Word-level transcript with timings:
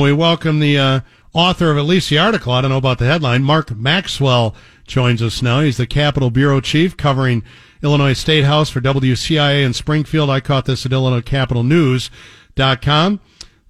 We 0.00 0.12
welcome 0.14 0.60
the 0.60 0.78
uh, 0.78 1.00
author 1.34 1.70
of 1.70 1.76
at 1.76 1.84
least 1.84 2.08
the 2.08 2.16
article. 2.16 2.52
I 2.52 2.62
don't 2.62 2.70
know 2.70 2.78
about 2.78 2.98
the 2.98 3.04
headline. 3.04 3.42
Mark 3.42 3.70
Maxwell 3.70 4.54
joins 4.86 5.20
us 5.20 5.42
now. 5.42 5.60
He's 5.60 5.76
the 5.76 5.86
Capitol 5.86 6.30
Bureau 6.30 6.62
Chief 6.62 6.96
covering 6.96 7.42
Illinois 7.82 8.14
State 8.14 8.44
House 8.44 8.70
for 8.70 8.80
WCIA 8.80 9.62
in 9.62 9.74
Springfield. 9.74 10.30
I 10.30 10.40
caught 10.40 10.64
this 10.64 10.86
at 10.86 10.92
IllinoisCapitalNews.com. 10.92 13.20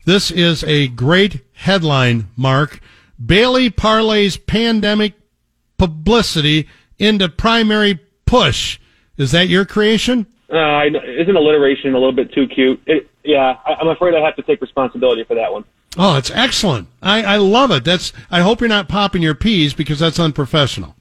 This 0.04 0.30
is 0.30 0.62
a 0.62 0.86
great 0.88 1.40
headline, 1.52 2.28
Mark. 2.36 2.78
Bailey 3.24 3.68
parlays 3.68 4.38
pandemic 4.46 5.14
publicity 5.78 6.68
into 6.98 7.28
primary 7.28 7.98
push. 8.24 8.78
Is 9.16 9.32
that 9.32 9.48
your 9.48 9.64
creation? 9.64 10.26
Uh, 10.48 10.84
isn't 10.84 11.36
alliteration 11.36 11.94
a 11.94 11.98
little 11.98 12.12
bit 12.12 12.32
too 12.32 12.46
cute? 12.46 12.80
It, 12.86 13.10
yeah, 13.24 13.56
I, 13.66 13.74
I'm 13.74 13.88
afraid 13.88 14.14
I 14.14 14.20
have 14.20 14.36
to 14.36 14.42
take 14.42 14.60
responsibility 14.60 15.24
for 15.24 15.34
that 15.34 15.52
one. 15.52 15.64
Oh, 15.96 16.16
it's 16.16 16.30
excellent. 16.30 16.88
I, 17.02 17.22
I 17.22 17.36
love 17.36 17.70
it. 17.72 17.84
That's. 17.84 18.12
I 18.30 18.40
hope 18.40 18.60
you're 18.60 18.68
not 18.68 18.88
popping 18.88 19.22
your 19.22 19.34
peas 19.34 19.74
because 19.74 19.98
that's 19.98 20.20
unprofessional. 20.20 20.94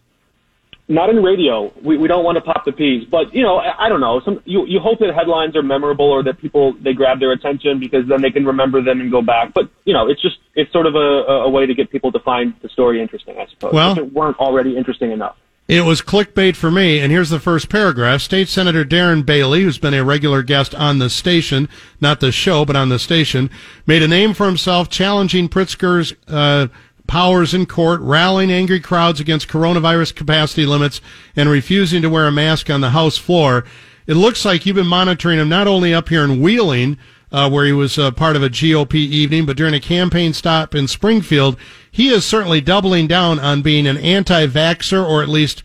Not 0.88 1.12
in 1.12 1.22
radio. 1.22 1.72
We 1.84 1.98
we 1.98 2.08
don't 2.08 2.24
want 2.24 2.38
to 2.38 2.42
pop 2.42 2.66
the 2.66 2.72
peas, 2.72 3.06
but 3.10 3.32
you 3.32 3.44
know, 3.44 3.58
I, 3.58 3.86
I 3.86 3.90
don't 3.90 4.02
know. 4.02 4.20
Some 4.26 4.42
you 4.46 4.66
you 4.66 4.80
hope 4.80 4.98
that 5.00 5.14
headlines 5.14 5.56
are 5.56 5.62
memorable 5.62 6.10
or 6.10 6.24
that 6.24 6.40
people 6.40 6.74
they 6.82 6.94
grab 6.94 7.20
their 7.20 7.32
attention 7.32 7.80
because 7.80 8.08
then 8.08 8.24
they 8.24 8.32
can 8.32 8.44
remember 8.44 8.82
them 8.82 9.00
and 9.00 9.12
go 9.12 9.22
back. 9.22 9.54
But 9.54 9.70
you 9.86 9.94
know, 9.94 10.10
it's 10.10 10.20
just 10.20 10.38
it's 10.56 10.72
sort 10.72 10.88
of 10.88 10.96
a, 10.96 11.44
a 11.46 11.50
way 11.50 11.68
to 11.68 11.76
get 11.76 11.92
people 11.92 12.12
to 12.12 12.20
find 12.20 12.56
the 12.64 12.70
story 12.70 13.00
interesting, 13.00 13.38
I 13.38 13.46
suppose. 13.46 13.74
Well, 13.74 13.92
if 13.92 13.98
it 14.00 14.12
weren't 14.12 14.38
already 14.38 14.76
interesting 14.76 15.12
enough. 15.12 15.36
It 15.70 15.86
was 15.86 16.02
clickbait 16.02 16.56
for 16.56 16.72
me, 16.72 17.00
and 17.00 17.12
here's 17.12 17.30
the 17.30 17.40
first 17.40 17.70
paragraph. 17.70 18.22
State 18.22 18.48
Senator 18.48 18.84
Darren 18.84 19.24
Bailey, 19.24 19.62
who's 19.62 19.78
been 19.78 19.94
a 19.94 20.04
regular 20.04 20.42
guest 20.42 20.74
on 20.74 20.98
the 20.98 21.12
station, 21.12 21.70
not 22.02 22.22
the 22.22 22.32
show, 22.32 22.66
but 22.66 22.76
on 22.76 22.90
the 22.90 22.98
station, 22.98 23.52
made 23.86 24.02
a 24.02 24.08
name 24.08 24.34
for 24.34 24.48
himself 24.48 24.90
challenging 24.90 25.48
Pritzker's 25.48 26.16
uh, 26.28 26.70
powers 27.06 27.54
in 27.54 27.68
court, 27.68 28.02
rallying 28.02 28.52
angry 28.52 28.80
crowds 28.80 29.20
against 29.20 29.48
coronavirus 29.48 30.16
capacity 30.16 30.66
limits, 30.66 31.02
and 31.36 31.50
refusing 31.50 32.02
to 32.02 32.10
wear 32.10 32.26
a 32.26 32.32
mask 32.32 32.72
on 32.72 32.82
the 32.82 32.90
House 32.90 33.20
floor. 33.20 33.64
It 34.08 34.16
looks 34.16 34.44
like 34.44 34.66
you've 34.66 34.76
been 34.76 34.88
monitoring 34.88 35.38
him 35.38 35.50
not 35.50 35.68
only 35.68 35.94
up 35.94 36.10
here 36.10 36.24
in 36.24 36.42
Wheeling, 36.42 36.98
uh, 37.32 37.50
where 37.50 37.66
he 37.66 37.72
was 37.72 37.98
uh, 37.98 38.12
part 38.12 38.36
of 38.36 38.44
a 38.44 38.50
GOP 38.50 38.96
evening, 38.96 39.46
but 39.46 39.58
during 39.58 39.74
a 39.74 39.80
campaign 39.80 40.34
stop 40.34 40.74
in 40.74 40.88
Springfield, 40.88 41.58
he 41.92 42.10
is 42.10 42.26
certainly 42.26 42.62
doubling 42.62 43.08
down 43.08 43.40
on 43.40 43.62
being 43.62 43.88
an 43.88 43.98
anti-vaxxer 43.98 45.08
or 45.08 45.22
at 45.22 45.30
least 45.30 45.64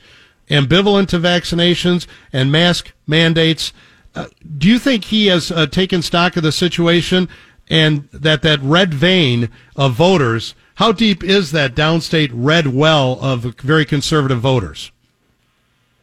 ambivalent 0.51 1.09
to 1.09 1.19
vaccinations 1.19 2.07
and 2.33 2.53
mask 2.53 2.93
mandates. 3.07 3.73
Uh, 4.15 4.27
do 4.59 4.69
you 4.69 4.79
think 4.79 5.05
he 5.05 5.27
has 5.27 5.51
uh, 5.51 5.67
taken 5.67 6.03
stock 6.03 6.37
of 6.37 6.43
the 6.43 6.53
situation 6.53 7.29
and 7.69 8.09
that 8.13 8.43
that 8.43 8.61
red 8.63 8.93
vein 8.93 9.49
of 9.75 9.95
voters? 9.95 10.55
How 10.77 10.93
deep 10.93 11.25
is 11.25 11.53
that 11.53 11.75
downstate 11.75 12.31
red 12.33 12.69
well 12.69 13.19
of 13.21 13.43
very 13.61 13.85
conservative 13.85 14.41
voters? 14.41 14.91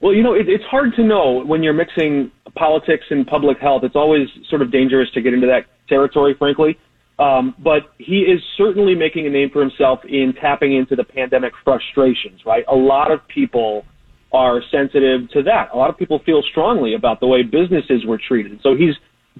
Well, 0.01 0.13
you 0.13 0.23
know, 0.23 0.33
it, 0.33 0.49
it's 0.49 0.63
hard 0.65 0.95
to 0.95 1.03
know 1.03 1.43
when 1.45 1.61
you're 1.61 1.73
mixing 1.73 2.31
politics 2.55 3.05
and 3.09 3.25
public 3.25 3.59
health. 3.59 3.83
It's 3.83 3.95
always 3.95 4.27
sort 4.49 4.61
of 4.61 4.71
dangerous 4.71 5.09
to 5.13 5.21
get 5.21 5.33
into 5.33 5.47
that 5.47 5.67
territory, 5.87 6.35
frankly. 6.37 6.77
Um, 7.19 7.53
but 7.63 7.93
he 7.99 8.21
is 8.21 8.41
certainly 8.57 8.95
making 8.95 9.27
a 9.27 9.29
name 9.29 9.51
for 9.53 9.61
himself 9.61 9.99
in 10.05 10.33
tapping 10.41 10.75
into 10.75 10.95
the 10.95 11.03
pandemic 11.03 11.53
frustrations, 11.63 12.41
right? 12.45 12.63
A 12.67 12.75
lot 12.75 13.11
of 13.11 13.19
people 13.27 13.85
are 14.33 14.61
sensitive 14.71 15.29
to 15.31 15.43
that. 15.43 15.69
A 15.73 15.77
lot 15.77 15.89
of 15.91 15.97
people 15.97 16.19
feel 16.25 16.41
strongly 16.49 16.95
about 16.95 17.19
the 17.19 17.27
way 17.27 17.43
businesses 17.43 18.05
were 18.07 18.17
treated. 18.17 18.59
So 18.63 18.75
he's 18.75 18.95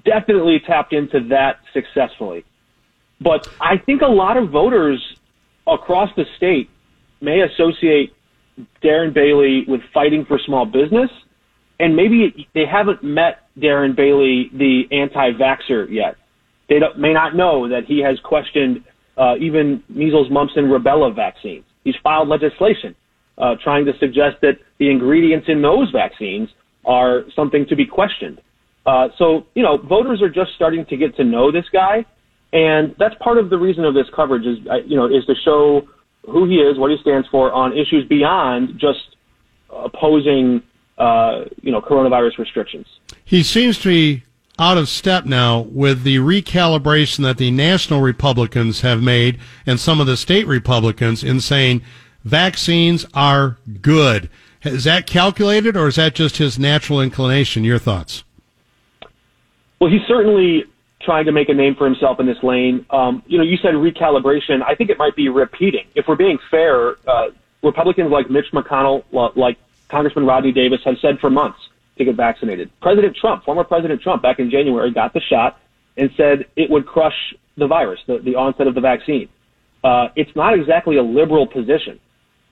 definitely 0.06 0.62
tapped 0.66 0.94
into 0.94 1.28
that 1.30 1.58
successfully. 1.74 2.46
But 3.20 3.48
I 3.60 3.78
think 3.78 4.02
a 4.02 4.12
lot 4.12 4.38
of 4.38 4.50
voters 4.50 5.02
across 5.66 6.10
the 6.16 6.26
state 6.38 6.70
may 7.20 7.42
associate 7.42 8.14
Darren 8.84 9.14
Bailey 9.14 9.64
with 9.68 9.82
fighting 9.94 10.26
for 10.28 10.40
small 10.46 10.66
business, 10.66 11.10
and 11.80 11.96
maybe 11.96 12.48
they 12.54 12.66
haven't 12.66 13.04
met 13.04 13.48
Darren 13.58 13.96
Bailey, 13.96 14.50
the 14.54 14.84
anti-vaxxer, 14.92 15.88
yet. 15.90 16.16
They 16.70 16.80
may 16.98 17.14
not 17.14 17.36
know 17.36 17.68
that 17.68 17.86
he 17.86 18.00
has 18.00 18.18
questioned 18.24 18.84
uh, 19.18 19.36
even 19.40 19.84
measles, 19.90 20.28
mumps, 20.32 20.54
and 20.56 20.68
rubella 20.68 21.14
vaccines. 21.14 21.66
He's 21.84 21.96
filed 22.04 22.30
legislation 22.30 22.96
uh, 23.38 23.56
trying 23.64 23.86
to 23.86 23.92
suggest 24.00 24.38
that 24.42 24.54
the 24.80 24.90
ingredients 24.90 25.48
in 25.50 25.62
those 25.62 25.90
vaccines 25.92 26.50
are 26.86 27.24
something 27.36 27.66
to 27.68 27.76
be 27.76 27.86
questioned. 27.86 28.40
Uh, 28.86 29.08
so, 29.18 29.46
you 29.54 29.64
know, 29.64 29.78
voters 29.78 30.22
are 30.22 30.30
just 30.30 30.52
starting 30.56 30.86
to 30.86 30.98
get 30.98 31.16
to 31.16 31.24
know 31.24 31.52
this 31.52 31.66
guy, 31.72 32.06
and 32.54 32.96
that's 32.98 33.16
part 33.22 33.38
of 33.38 33.50
the 33.50 33.58
reason 33.58 33.84
of 33.86 33.94
this 33.94 34.08
coverage 34.16 34.46
is, 34.46 34.58
uh, 34.70 34.78
you 34.86 34.96
know, 34.96 35.06
is 35.06 35.26
to 35.26 35.34
show 35.44 35.82
who 36.26 36.46
he 36.48 36.56
is, 36.56 36.78
what 36.78 36.92
he 36.92 36.98
stands 37.02 37.28
for 37.30 37.52
on 37.52 37.78
issues 37.78 38.08
beyond 38.08 38.80
just 38.80 39.16
opposing, 39.70 40.62
uh, 40.98 41.46
you 41.62 41.72
know, 41.72 41.82
coronavirus 41.82 42.38
restrictions. 42.38 42.86
He 43.24 43.44
seems 43.44 43.80
to 43.80 43.90
be 43.90 44.24
out 44.60 44.78
of 44.78 44.88
step 44.88 45.26
now 45.26 45.62
with 45.62 46.04
the 46.04 46.18
recalibration 46.18 47.24
that 47.24 47.38
the 47.38 47.50
national 47.50 48.02
Republicans 48.02 48.82
have 48.82 49.02
made 49.02 49.40
and 49.66 49.80
some 49.80 50.00
of 50.00 50.08
the 50.08 50.18
state 50.18 50.46
Republicans 50.46 51.24
in 51.24 51.40
saying 51.40 51.82
vaccines 52.24 53.06
are 53.14 53.58
good. 53.82 54.30
Is 54.64 54.84
that 54.84 55.08
calculated 55.08 55.76
or 55.76 55.88
is 55.88 55.96
that 55.96 56.14
just 56.14 56.38
his 56.38 56.60
natural 56.60 57.02
inclination? 57.02 57.64
Your 57.64 57.80
thoughts? 57.80 58.24
Well, 59.80 59.90
he 59.90 60.00
certainly 60.08 60.66
trying 61.04 61.26
to 61.26 61.32
make 61.32 61.50
a 61.50 61.54
name 61.54 61.76
for 61.76 61.86
himself 61.86 62.20
in 62.20 62.26
this 62.26 62.42
lane. 62.44 62.86
Um, 62.90 63.24
you 63.28 63.38
know, 63.38 63.44
you 63.44 63.58
said 63.58 63.74
recalibration. 63.74 64.62
I 64.62 64.76
think 64.76 64.90
it 64.90 64.98
might 64.98 65.16
be 65.16 65.30
repeating. 65.30 65.88
If 65.96 66.08
we're 66.08 66.16
being 66.16 66.40
fair, 66.50 66.96
uh, 67.08 67.30
Republicans 67.64 68.12
like 68.12 68.30
Mitch 68.30 68.52
McConnell, 68.54 69.04
like 69.36 69.58
Congressman 69.90 70.26
Rodney 70.26 70.52
Davis, 70.52 70.80
have 70.86 70.96
said 71.02 71.20
for 71.20 71.30
months 71.30 71.60
to 71.98 72.06
get 72.06 72.16
vaccinated. 72.16 72.72
President 72.82 73.16
Trump, 73.16 73.44
former 73.44 73.64
President 73.64 74.02
Trump, 74.02 74.22
back 74.22 74.40
in 74.40 74.50
January, 74.50 74.92
got 74.92 75.14
the 75.14 75.22
shot 75.22 75.60
and 75.98 76.10
said 76.18 76.46
it 76.56 76.70
would 76.70 76.86
crush 76.86 77.36
the 77.58 77.68
virus, 77.68 78.00
the, 78.08 78.20
the 78.20 78.36
onset 78.36 78.68
of 78.68 78.76
the 78.76 78.82
vaccine. 78.82 79.30
Uh, 79.84 80.08
it's 80.16 80.36
not 80.36 80.54
exactly 80.54 80.98
a 80.98 81.04
liberal 81.04 81.48
position. 81.48 82.00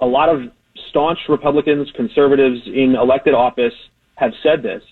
A 0.02 0.06
lot 0.06 0.30
of 0.30 0.52
staunch 0.90 1.20
Republicans, 1.28 1.92
conservatives 1.96 2.62
in 2.66 2.96
elected 2.96 3.34
office 3.34 3.74
have 4.16 4.34
said 4.44 4.62
this. 4.64 4.84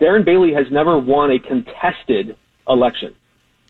Darren 0.00 0.24
Bailey 0.24 0.52
has 0.52 0.66
never 0.70 0.98
won 0.98 1.30
a 1.30 1.38
contested 1.38 2.36
election. 2.68 3.14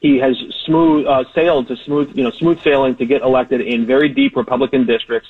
He 0.00 0.18
has 0.18 0.36
smooth 0.66 1.06
uh, 1.06 1.24
sailed 1.34 1.68
to 1.68 1.76
smooth, 1.76 2.16
you 2.16 2.24
know, 2.24 2.30
smooth 2.30 2.62
sailing 2.62 2.96
to 2.96 3.06
get 3.06 3.22
elected 3.22 3.60
in 3.60 3.86
very 3.86 4.08
deep 4.08 4.36
Republican 4.36 4.86
districts. 4.86 5.28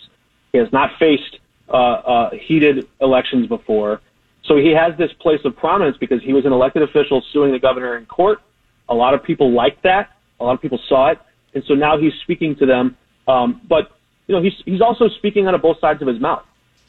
He 0.53 0.59
has 0.59 0.73
not 0.73 0.99
faced 0.99 1.39
uh, 1.69 1.73
uh, 1.73 2.31
heated 2.31 2.89
elections 3.01 3.47
before, 3.47 4.01
so 4.45 4.57
he 4.57 4.71
has 4.71 4.97
this 4.97 5.13
place 5.13 5.41
of 5.45 5.57
prominence 5.57 5.97
because 5.97 6.23
he 6.23 6.33
was 6.33 6.45
an 6.45 6.53
elected 6.53 6.83
official 6.83 7.23
suing 7.33 7.53
the 7.53 7.59
governor 7.59 7.97
in 7.97 8.07
court. 8.07 8.41
A 8.89 8.95
lot 8.95 9.15
of 9.15 9.23
people 9.23 9.53
liked 9.53 9.83
that. 9.85 10.11
A 10.41 10.45
lot 10.45 10.55
of 10.55 10.61
people 10.61 10.81
saw 10.89 11.11
it, 11.11 11.19
and 11.55 11.65
so 11.65 11.75
now 11.75 11.97
he's 11.97 12.15
speaking 12.23 12.57
to 12.57 12.67
them. 12.67 12.97
Um, 13.27 13.61
but 13.69 13.93
you 14.27 14.35
know, 14.35 14.43
he's 14.43 14.55
he's 14.65 14.81
also 14.81 15.09
speaking 15.09 15.47
out 15.47 15.55
of 15.55 15.63
both 15.63 15.79
sides 15.81 16.03
of 16.03 16.09
his 16.09 16.21
mouth. 16.21 16.45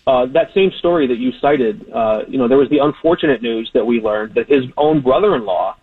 Uh, 0.07 0.25
that 0.27 0.53
same 0.53 0.71
story 0.71 1.07
that 1.07 1.17
you 1.17 1.31
cited, 1.39 1.91
uh, 1.91 2.23
you 2.27 2.37
know, 2.37 2.47
there 2.47 2.57
was 2.57 2.69
the 2.69 2.77
unfortunate 2.77 3.41
news 3.41 3.71
that 3.73 3.85
we 3.85 3.99
learned 3.99 4.35
that 4.35 4.47
his 4.47 4.65
own 4.77 5.01
brother-in-law 5.01 5.75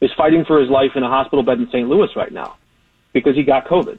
is 0.00 0.10
fighting 0.16 0.44
for 0.44 0.60
his 0.60 0.68
life 0.68 0.92
in 0.94 1.02
a 1.02 1.08
hospital 1.08 1.42
bed 1.42 1.58
in 1.58 1.66
St. 1.68 1.88
Louis 1.88 2.08
right 2.16 2.32
now 2.32 2.56
because 3.12 3.34
he 3.34 3.42
got 3.42 3.66
COVID. 3.66 3.98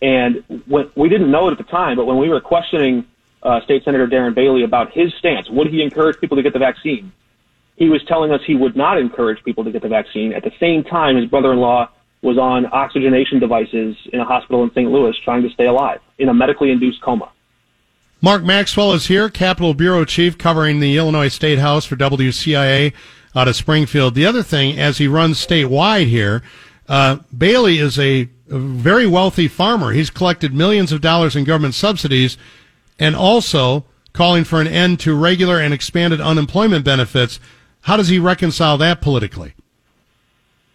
And 0.00 0.44
when, 0.66 0.90
we 0.96 1.08
didn't 1.08 1.30
know 1.30 1.48
it 1.48 1.52
at 1.52 1.58
the 1.58 1.64
time, 1.64 1.96
but 1.96 2.06
when 2.06 2.18
we 2.18 2.28
were 2.28 2.40
questioning 2.40 3.04
uh, 3.42 3.60
State 3.62 3.84
Senator 3.84 4.06
Darren 4.06 4.34
Bailey 4.34 4.64
about 4.64 4.92
his 4.92 5.12
stance, 5.18 5.48
would 5.50 5.68
he 5.68 5.82
encourage 5.82 6.18
people 6.20 6.36
to 6.36 6.42
get 6.42 6.52
the 6.52 6.58
vaccine? 6.58 7.12
He 7.76 7.88
was 7.88 8.02
telling 8.06 8.32
us 8.32 8.40
he 8.46 8.54
would 8.54 8.76
not 8.76 8.98
encourage 8.98 9.42
people 9.44 9.64
to 9.64 9.70
get 9.70 9.82
the 9.82 9.88
vaccine. 9.88 10.32
At 10.32 10.42
the 10.42 10.52
same 10.58 10.82
time, 10.84 11.16
his 11.16 11.26
brother-in-law 11.26 11.90
was 12.22 12.38
on 12.38 12.66
oxygenation 12.66 13.38
devices 13.38 13.96
in 14.12 14.20
a 14.20 14.24
hospital 14.24 14.64
in 14.64 14.70
St. 14.70 14.90
Louis 14.90 15.14
trying 15.24 15.42
to 15.42 15.50
stay 15.50 15.66
alive 15.66 16.00
in 16.18 16.28
a 16.28 16.34
medically 16.34 16.70
induced 16.70 17.00
coma. 17.02 17.30
Mark 18.20 18.42
Maxwell 18.42 18.92
is 18.92 19.06
here, 19.06 19.28
Capitol 19.28 19.74
Bureau 19.74 20.04
Chief, 20.04 20.36
covering 20.36 20.80
the 20.80 20.96
Illinois 20.96 21.28
State 21.28 21.60
House 21.60 21.84
for 21.84 21.94
WCIA 21.94 22.92
out 23.36 23.46
of 23.46 23.54
Springfield. 23.54 24.16
The 24.16 24.26
other 24.26 24.42
thing, 24.42 24.76
as 24.76 24.98
he 24.98 25.06
runs 25.06 25.44
statewide 25.44 26.08
here, 26.08 26.42
uh, 26.88 27.18
Bailey 27.36 27.78
is 27.78 27.96
a, 27.96 28.28
a 28.50 28.58
very 28.58 29.06
wealthy 29.06 29.46
farmer. 29.46 29.92
He's 29.92 30.10
collected 30.10 30.52
millions 30.52 30.90
of 30.90 31.00
dollars 31.00 31.36
in 31.36 31.44
government 31.44 31.74
subsidies 31.74 32.36
and 32.98 33.14
also 33.14 33.84
calling 34.12 34.42
for 34.42 34.60
an 34.60 34.66
end 34.66 34.98
to 35.00 35.14
regular 35.14 35.60
and 35.60 35.72
expanded 35.72 36.20
unemployment 36.20 36.84
benefits. 36.84 37.38
How 37.82 37.96
does 37.96 38.08
he 38.08 38.18
reconcile 38.18 38.78
that 38.78 39.00
politically? 39.00 39.54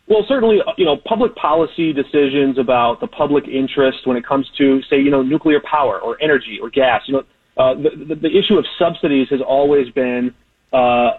Well, 0.08 0.26
certainly, 0.28 0.60
uh, 0.66 0.74
you 0.78 0.86
know, 0.86 0.98
public 0.98 1.34
policy 1.36 1.94
decisions 1.94 2.58
about 2.58 3.00
the 3.00 3.08
public 3.08 3.48
interest 3.48 4.06
when 4.06 4.18
it 4.18 4.26
comes 4.26 4.50
to, 4.58 4.82
say, 4.90 5.00
you 5.00 5.10
know, 5.10 5.24
nuclear 5.24 5.62
power 5.62 6.00
or 6.00 6.22
energy 6.22 6.60
or 6.62 6.70
gas. 6.70 7.02
You 7.08 7.14
know, 7.14 7.24
uh, 7.56 7.74
the, 7.76 8.06
the, 8.08 8.16
the 8.16 8.38
issue 8.38 8.58
of 8.58 8.66
subsidies 8.78 9.30
has 9.30 9.40
always 9.42 9.90
been 9.92 10.34
uh, 10.74 11.12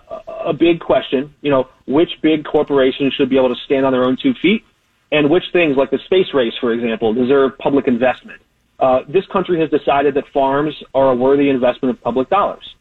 a 0.44 0.52
big 0.52 0.80
question. 0.80 1.34
You 1.40 1.50
know, 1.50 1.68
which 1.86 2.10
big 2.22 2.44
corporations 2.44 3.14
should 3.14 3.30
be 3.30 3.38
able 3.38 3.54
to 3.54 3.60
stand 3.64 3.86
on 3.86 3.92
their 3.92 4.04
own 4.04 4.18
two 4.22 4.34
feet, 4.42 4.64
and 5.10 5.30
which 5.30 5.44
things, 5.52 5.76
like 5.78 5.90
the 5.90 6.00
space 6.04 6.34
race, 6.34 6.54
for 6.60 6.72
example, 6.72 7.14
deserve 7.14 7.56
public 7.58 7.88
investment. 7.88 8.42
Uh, 8.78 9.00
this 9.08 9.24
country 9.32 9.58
has 9.60 9.70
decided 9.70 10.14
that 10.14 10.24
farms 10.34 10.74
are 10.94 11.10
a 11.10 11.14
worthy 11.14 11.48
investment 11.48 11.96
of 11.96 12.02
public 12.02 12.28
dollars. 12.28 12.74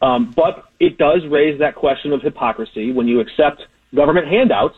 Um, 0.00 0.32
but 0.36 0.66
it 0.78 0.98
does 0.98 1.22
raise 1.28 1.58
that 1.58 1.74
question 1.74 2.12
of 2.12 2.22
hypocrisy 2.22 2.92
when 2.92 3.08
you 3.08 3.18
accept 3.18 3.62
government 3.92 4.28
handouts 4.28 4.76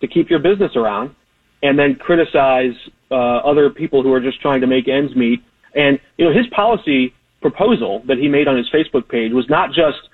to 0.00 0.06
keep 0.06 0.30
your 0.30 0.38
business 0.38 0.72
around 0.76 1.14
and 1.62 1.78
then 1.78 1.96
criticize 1.96 2.74
uh, 3.10 3.14
other 3.14 3.70
people 3.70 4.02
who 4.02 4.12
are 4.12 4.20
just 4.20 4.40
trying 4.40 4.60
to 4.60 4.66
make 4.66 4.88
ends 4.88 5.14
meet. 5.16 5.42
And, 5.74 5.98
you 6.16 6.24
know, 6.24 6.32
his 6.32 6.46
policy 6.54 7.14
proposal 7.40 8.02
that 8.06 8.18
he 8.18 8.28
made 8.28 8.48
on 8.48 8.56
his 8.56 8.66
Facebook 8.70 9.08
page 9.08 9.32
was 9.32 9.46
not 9.48 9.68
just, 9.70 10.08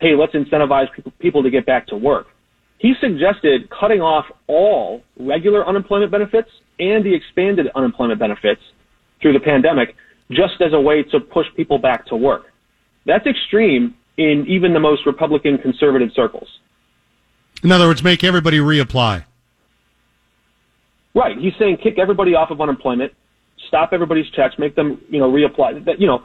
hey, 0.00 0.14
let's 0.14 0.34
incentivize 0.34 0.88
people 1.18 1.42
to 1.42 1.50
get 1.50 1.66
back 1.66 1.86
to 1.88 1.96
work. 1.96 2.26
He 2.78 2.94
suggested 3.00 3.68
cutting 3.70 4.00
off 4.00 4.24
all 4.46 5.02
regular 5.18 5.66
unemployment 5.66 6.10
benefits 6.10 6.48
and 6.78 7.04
the 7.04 7.14
expanded 7.14 7.66
unemployment 7.74 8.18
benefits 8.18 8.62
through 9.20 9.34
the 9.34 9.40
pandemic 9.40 9.94
just 10.30 10.60
as 10.60 10.72
a 10.72 10.80
way 10.80 11.02
to 11.02 11.20
push 11.20 11.46
people 11.56 11.78
back 11.78 12.06
to 12.06 12.16
work. 12.16 12.44
That's 13.04 13.26
extreme 13.26 13.94
in 14.16 14.46
even 14.48 14.72
the 14.72 14.80
most 14.80 15.04
Republican 15.04 15.58
conservative 15.58 16.10
circles. 16.14 16.48
In 17.62 17.72
other 17.72 17.86
words, 17.86 18.02
make 18.02 18.24
everybody 18.24 18.58
reapply. 18.58 19.24
Right. 21.14 21.36
He's 21.38 21.52
saying 21.58 21.78
kick 21.82 21.98
everybody 21.98 22.34
off 22.34 22.50
of 22.50 22.60
unemployment, 22.60 23.12
stop 23.68 23.90
everybody's 23.92 24.30
checks, 24.30 24.54
make 24.58 24.76
them, 24.76 25.00
you 25.08 25.18
know, 25.18 25.30
reapply. 25.30 25.84
That, 25.84 26.00
you 26.00 26.06
know, 26.06 26.24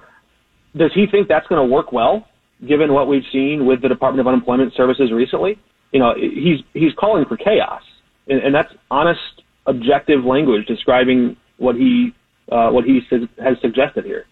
does 0.76 0.92
he 0.94 1.08
think 1.08 1.28
that's 1.28 1.48
going 1.48 1.66
to 1.66 1.74
work 1.74 1.92
well, 1.92 2.28
given 2.68 2.94
what 2.94 3.08
we've 3.08 3.24
seen 3.32 3.66
with 3.66 3.82
the 3.82 3.90
Department 3.90 4.22
of 4.22 4.28
Unemployment 4.28 4.74
Services 4.76 5.12
recently? 5.12 5.60
You 5.92 6.00
know, 6.00 6.14
he's 6.16 6.60
he's 6.74 6.94
calling 7.00 7.26
for 7.26 7.38
chaos, 7.38 7.82
and, 8.28 8.40
and 8.42 8.54
that's 8.54 8.74
honest, 8.92 9.44
objective 9.66 10.26
language 10.26 10.66
describing 10.68 11.38
what 11.58 11.76
he 11.76 12.14
uh, 12.52 12.70
what 12.70 12.84
he 12.84 13.02
has 13.42 13.58
suggested 13.62 14.06
here. 14.06 14.26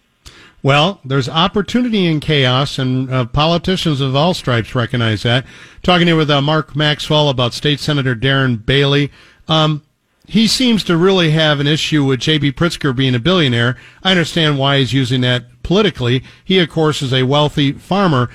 Well, 0.62 1.00
there's 1.04 1.28
opportunity 1.28 2.06
in 2.06 2.20
chaos, 2.20 2.78
and 2.78 3.12
uh, 3.12 3.26
politicians 3.26 4.00
of 4.00 4.16
all 4.16 4.32
stripes 4.32 4.74
recognize 4.74 5.22
that. 5.22 5.44
Talking 5.82 6.06
here 6.06 6.16
with 6.16 6.30
uh, 6.30 6.40
Mark 6.40 6.74
Maxwell 6.74 7.28
about 7.28 7.52
State 7.52 7.80
Senator 7.80 8.14
Darren 8.16 8.64
Bailey. 8.64 9.10
Um, 9.46 9.82
he 10.26 10.46
seems 10.46 10.82
to 10.84 10.96
really 10.96 11.30
have 11.30 11.60
an 11.60 11.66
issue 11.66 12.04
with 12.04 12.20
J.B. 12.20 12.52
Pritzker 12.52 12.96
being 12.96 13.14
a 13.14 13.18
billionaire. 13.18 13.76
I 14.02 14.12
understand 14.12 14.58
why 14.58 14.78
he's 14.78 14.92
using 14.92 15.20
that 15.20 15.62
politically. 15.62 16.24
He, 16.44 16.58
of 16.60 16.70
course, 16.70 17.02
is 17.02 17.12
a 17.12 17.24
wealthy 17.24 17.72
farmer. 17.72 18.30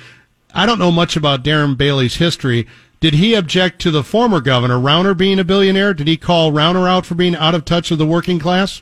I 0.54 0.66
don't 0.66 0.80
know 0.80 0.92
much 0.92 1.16
about 1.16 1.44
Darren 1.44 1.78
Bailey's 1.78 2.18
history. 2.18 2.68
Did 3.00 3.16
he 3.16 3.34
object 3.34 3.80
to 3.82 3.92
the 3.92 4.04
former 4.04 4.42
governor, 4.42 4.78
Rauner, 4.78 5.18
being 5.18 5.40
a 5.40 5.44
billionaire? 5.44 5.94
Did 5.94 6.08
he 6.08 6.18
call 6.18 6.52
Rauner 6.52 6.88
out 6.88 7.06
for 7.06 7.16
being 7.16 7.36
out 7.36 7.56
of 7.56 7.66
touch 7.66 7.90
with 7.90 8.00
the 8.00 8.06
working 8.06 8.40
class? 8.40 8.82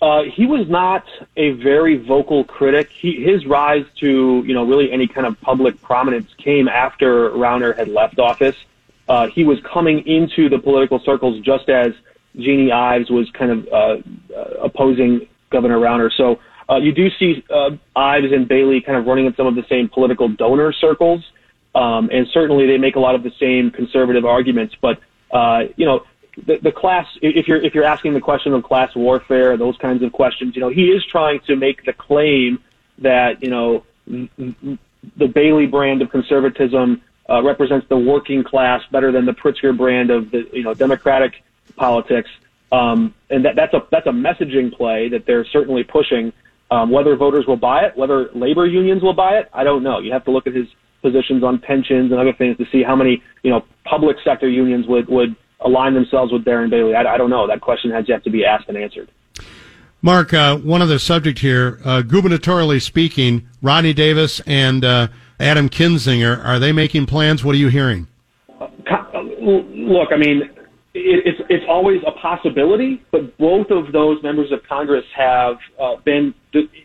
Uh, 0.00 0.22
he 0.24 0.46
was 0.46 0.68
not 0.68 1.04
a 1.36 1.50
very 1.50 1.96
vocal 1.96 2.44
critic. 2.44 2.90
He, 2.90 3.22
his 3.22 3.46
rise 3.46 3.84
to, 4.00 4.42
you 4.44 4.54
know, 4.54 4.64
really 4.64 4.90
any 4.90 5.06
kind 5.06 5.26
of 5.26 5.40
public 5.40 5.80
prominence 5.82 6.32
came 6.38 6.68
after 6.68 7.30
Rauner 7.30 7.76
had 7.76 7.88
left 7.88 8.18
office. 8.18 8.56
Uh, 9.08 9.28
he 9.28 9.44
was 9.44 9.58
coming 9.72 10.06
into 10.06 10.48
the 10.48 10.58
political 10.58 11.00
circles 11.04 11.40
just 11.44 11.68
as 11.68 11.92
Jeanne 12.36 12.70
Ives 12.70 13.10
was 13.10 13.30
kind 13.32 13.50
of 13.50 13.68
uh, 13.68 13.76
uh, 14.34 14.64
opposing 14.64 15.28
Governor 15.50 15.78
Rauner. 15.78 16.10
So 16.16 16.40
uh, 16.70 16.76
you 16.76 16.92
do 16.92 17.08
see 17.18 17.44
uh, 17.50 17.70
Ives 17.94 18.32
and 18.32 18.48
Bailey 18.48 18.80
kind 18.80 18.96
of 18.96 19.06
running 19.06 19.26
in 19.26 19.34
some 19.34 19.46
of 19.46 19.54
the 19.54 19.64
same 19.68 19.88
political 19.88 20.28
donor 20.28 20.72
circles, 20.72 21.22
um, 21.74 22.08
and 22.12 22.26
certainly 22.32 22.66
they 22.66 22.78
make 22.78 22.96
a 22.96 23.00
lot 23.00 23.14
of 23.14 23.22
the 23.22 23.32
same 23.38 23.70
conservative 23.70 24.24
arguments. 24.24 24.74
But 24.80 25.00
uh, 25.30 25.64
you 25.76 25.84
know, 25.84 26.04
the, 26.46 26.58
the 26.62 26.72
class, 26.72 27.06
if 27.20 27.48
you're 27.48 27.62
if 27.62 27.74
you're 27.74 27.84
asking 27.84 28.14
the 28.14 28.20
question 28.20 28.54
of 28.54 28.62
class 28.62 28.94
warfare, 28.94 29.56
those 29.56 29.76
kinds 29.78 30.02
of 30.02 30.12
questions, 30.12 30.54
you 30.54 30.60
know, 30.60 30.70
he 30.70 30.86
is 30.86 31.04
trying 31.04 31.40
to 31.46 31.56
make 31.56 31.84
the 31.84 31.92
claim 31.92 32.58
that 32.98 33.42
you 33.42 33.50
know 33.50 33.84
the 34.06 35.26
Bailey 35.26 35.66
brand 35.66 36.00
of 36.00 36.10
conservatism 36.10 37.02
uh, 37.32 37.42
represents 37.42 37.86
the 37.88 37.96
working 37.96 38.44
class 38.44 38.82
better 38.92 39.10
than 39.10 39.24
the 39.24 39.32
Pritzker 39.32 39.76
brand 39.76 40.10
of 40.10 40.30
the 40.30 40.48
you 40.52 40.62
know 40.62 40.74
Democratic 40.74 41.42
politics, 41.76 42.28
um, 42.70 43.14
and 43.30 43.44
that, 43.44 43.56
that's 43.56 43.72
a 43.72 43.86
that's 43.90 44.06
a 44.06 44.10
messaging 44.10 44.72
play 44.72 45.08
that 45.08 45.24
they're 45.26 45.46
certainly 45.46 45.82
pushing. 45.82 46.32
Um, 46.70 46.90
whether 46.90 47.14
voters 47.16 47.46
will 47.46 47.58
buy 47.58 47.84
it, 47.84 47.96
whether 47.98 48.30
labor 48.34 48.66
unions 48.66 49.02
will 49.02 49.12
buy 49.12 49.36
it, 49.36 49.50
I 49.52 49.62
don't 49.62 49.82
know. 49.82 49.98
You 49.98 50.10
have 50.12 50.24
to 50.24 50.30
look 50.30 50.46
at 50.46 50.54
his 50.54 50.66
positions 51.02 51.44
on 51.44 51.58
pensions 51.58 52.12
and 52.12 52.18
other 52.18 52.32
things 52.32 52.56
to 52.56 52.66
see 52.72 52.82
how 52.82 52.96
many 52.96 53.22
you 53.42 53.50
know 53.50 53.64
public 53.84 54.16
sector 54.24 54.48
unions 54.48 54.86
would 54.86 55.08
would 55.08 55.36
align 55.64 55.94
themselves 55.94 56.32
with 56.32 56.44
Darren 56.44 56.70
Bailey? 56.70 56.94
I, 56.94 57.14
I 57.14 57.16
don't 57.16 57.30
know. 57.30 57.46
That 57.46 57.60
question 57.60 57.90
has 57.92 58.08
yet 58.08 58.24
to 58.24 58.30
be 58.30 58.44
asked 58.44 58.68
and 58.68 58.76
answered. 58.76 59.08
Mark, 60.04 60.34
uh, 60.34 60.58
one 60.58 60.82
other 60.82 60.98
subject 60.98 61.38
here, 61.38 61.80
uh, 61.84 62.02
gubernatorially 62.02 62.82
speaking, 62.82 63.48
Rodney 63.62 63.92
Davis 63.92 64.40
and 64.46 64.84
uh, 64.84 65.08
Adam 65.42 65.68
Kinzinger, 65.68 66.42
are 66.44 66.60
they 66.60 66.70
making 66.70 67.06
plans? 67.06 67.42
What 67.42 67.56
are 67.56 67.58
you 67.58 67.68
hearing? 67.68 68.06
Uh, 68.60 68.68
look, 69.40 70.08
I 70.14 70.16
mean, 70.16 70.42
it's 70.94 71.40
it's 71.48 71.64
always 71.68 72.00
a 72.06 72.12
possibility, 72.12 73.02
but 73.10 73.36
both 73.38 73.66
of 73.70 73.92
those 73.92 74.22
members 74.22 74.52
of 74.52 74.60
Congress 74.68 75.04
have 75.16 75.56
uh, 75.80 75.96
been 76.04 76.32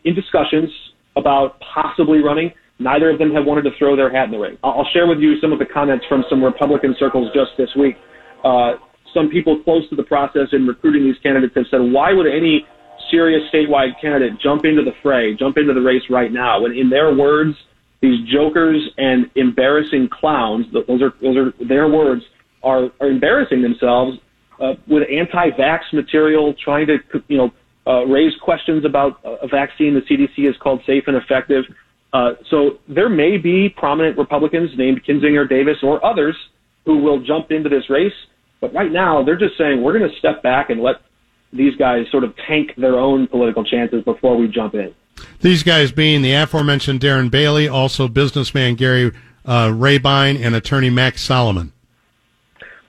in 0.03 0.15
discussions 0.15 0.69
about 1.15 1.59
possibly 1.73 2.19
running. 2.19 2.51
Neither 2.79 3.11
of 3.11 3.19
them 3.19 3.31
have 3.33 3.45
wanted 3.45 3.63
to 3.63 3.71
throw 3.77 3.95
their 3.95 4.11
hat 4.11 4.25
in 4.25 4.31
the 4.31 4.39
ring. 4.39 4.57
I'll 4.63 4.87
share 4.91 5.07
with 5.07 5.19
you 5.19 5.39
some 5.39 5.51
of 5.51 5.59
the 5.59 5.65
comments 5.65 6.05
from 6.09 6.23
some 6.29 6.43
Republican 6.43 6.95
circles 6.97 7.31
just 7.33 7.51
this 7.57 7.69
week. 7.77 7.95
Uh, 8.43 8.73
some 9.13 9.29
people 9.29 9.61
close 9.63 9.87
to 9.89 9.95
the 9.95 10.03
process 10.03 10.49
in 10.51 10.65
recruiting 10.67 11.03
these 11.03 11.17
candidates 11.23 11.53
have 11.55 11.65
said, 11.71 11.81
why 11.81 12.13
would 12.13 12.27
any 12.27 12.65
serious 13.09 13.41
statewide 13.51 13.99
candidate 13.99 14.39
jump 14.41 14.63
into 14.65 14.83
the 14.83 14.93
fray, 15.01 15.33
jump 15.33 15.57
into 15.57 15.73
the 15.73 15.81
race 15.81 16.03
right 16.09 16.31
now? 16.31 16.61
When 16.61 16.73
in 16.73 16.89
their 16.89 17.15
words, 17.15 17.55
these 18.01 18.27
jokers 18.29 18.89
and 18.97 19.29
embarrassing 19.35 20.09
clowns, 20.09 20.65
those 20.71 21.01
are, 21.01 21.13
those 21.21 21.37
are 21.37 21.53
their 21.65 21.87
words, 21.87 22.23
are, 22.63 22.91
are 22.99 23.09
embarrassing 23.09 23.61
themselves 23.61 24.17
uh, 24.59 24.73
with 24.87 25.03
anti-vax 25.11 25.93
material, 25.93 26.53
trying 26.63 26.87
to, 26.87 26.97
you 27.27 27.37
know, 27.37 27.51
uh, 27.87 28.05
raise 28.05 28.33
questions 28.41 28.83
about 28.85 29.19
a 29.23 29.47
vaccine 29.47 29.93
the 29.93 30.01
CDC 30.01 30.45
has 30.45 30.55
called 30.57 30.81
safe 30.85 31.05
and 31.07 31.15
effective. 31.15 31.63
Uh, 32.13 32.33
so 32.49 32.79
there 32.87 33.09
may 33.09 33.37
be 33.37 33.69
prominent 33.69 34.17
Republicans 34.17 34.71
named 34.77 35.03
Kinzinger, 35.05 35.47
Davis, 35.47 35.77
or 35.81 36.03
others 36.05 36.35
who 36.85 36.97
will 36.97 37.21
jump 37.21 37.51
into 37.51 37.69
this 37.69 37.89
race. 37.89 38.13
But 38.59 38.73
right 38.73 38.91
now, 38.91 39.23
they're 39.23 39.37
just 39.37 39.57
saying 39.57 39.81
we're 39.81 39.97
going 39.97 40.09
to 40.09 40.17
step 40.17 40.41
back 40.43 40.69
and 40.69 40.81
let 40.81 40.95
these 41.53 41.75
guys 41.75 42.05
sort 42.11 42.23
of 42.23 42.33
tank 42.47 42.71
their 42.77 42.95
own 42.95 43.27
political 43.27 43.63
chances 43.63 44.03
before 44.03 44.35
we 44.35 44.47
jump 44.47 44.73
in. 44.73 44.93
These 45.39 45.63
guys 45.63 45.91
being 45.91 46.21
the 46.21 46.33
aforementioned 46.33 46.99
Darren 46.99 47.29
Bailey, 47.29 47.67
also 47.67 48.07
businessman 48.07 48.75
Gary 48.75 49.11
uh, 49.45 49.71
Rabine, 49.71 50.43
and 50.43 50.55
attorney 50.55 50.89
Max 50.89 51.21
Solomon. 51.21 51.73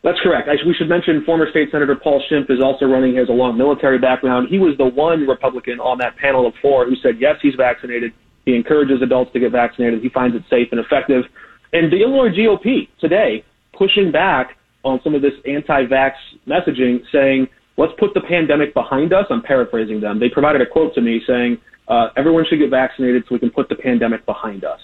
That's 0.02 0.18
correct. 0.20 0.48
We 0.64 0.74
should 0.74 0.88
mention 0.88 1.24
former 1.24 1.50
state 1.50 1.68
senator 1.70 1.94
Paul 1.96 2.22
Schimpf 2.30 2.50
is 2.50 2.62
also 2.62 2.86
running. 2.86 3.12
He 3.12 3.18
has 3.18 3.28
a 3.28 3.32
long 3.32 3.58
military 3.58 3.98
background. 3.98 4.48
He 4.48 4.58
was 4.58 4.76
the 4.78 4.86
one 4.86 5.26
Republican 5.26 5.80
on 5.80 5.98
that 5.98 6.16
panel 6.16 6.46
of 6.46 6.54
four 6.62 6.86
who 6.86 6.96
said 6.96 7.16
yes, 7.18 7.36
he's 7.42 7.54
vaccinated. 7.56 8.12
He 8.46 8.54
encourages 8.54 9.02
adults 9.02 9.32
to 9.32 9.40
get 9.40 9.52
vaccinated. 9.52 10.00
He 10.00 10.08
finds 10.08 10.34
it 10.34 10.42
safe 10.48 10.68
and 10.70 10.80
effective. 10.80 11.24
And 11.72 11.92
the 11.92 12.00
Illinois 12.00 12.30
GOP 12.30 12.88
today 13.00 13.44
pushing 13.76 14.10
back 14.10 14.56
on 14.84 15.00
some 15.04 15.14
of 15.14 15.20
this 15.20 15.34
anti-vax 15.46 16.12
messaging, 16.46 17.02
saying, 17.12 17.48
let's 17.78 17.92
put 17.98 18.12
the 18.12 18.20
pandemic 18.20 18.74
behind 18.74 19.14
us. 19.14 19.24
I'm 19.30 19.40
paraphrasing 19.40 20.00
them. 20.00 20.20
They 20.20 20.28
provided 20.28 20.60
a 20.60 20.66
quote 20.66 20.94
to 20.96 21.00
me 21.00 21.22
saying, 21.26 21.58
uh, 21.86 22.08
everyone 22.16 22.44
should 22.50 22.58
get 22.58 22.68
vaccinated 22.68 23.22
so 23.26 23.34
we 23.36 23.38
can 23.38 23.50
put 23.50 23.70
the 23.70 23.76
pandemic 23.76 24.26
behind 24.26 24.64
us. 24.64 24.80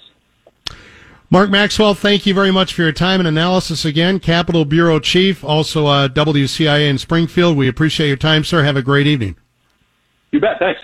Mark 1.28 1.50
Maxwell, 1.50 1.94
thank 1.94 2.26
you 2.26 2.32
very 2.32 2.52
much 2.52 2.72
for 2.72 2.82
your 2.82 2.92
time 2.92 3.20
and 3.20 3.26
analysis 3.26 3.84
again. 3.84 4.20
Capitol 4.20 4.64
Bureau 4.64 5.00
Chief, 5.00 5.42
also 5.42 5.86
uh, 5.86 6.08
WCIA 6.08 6.88
in 6.88 6.96
Springfield. 6.96 7.56
We 7.56 7.66
appreciate 7.68 8.08
your 8.08 8.16
time, 8.16 8.44
sir. 8.44 8.62
Have 8.62 8.76
a 8.76 8.82
great 8.82 9.06
evening. 9.06 9.36
You 10.30 10.40
bet. 10.40 10.58
Thanks. 10.60 10.80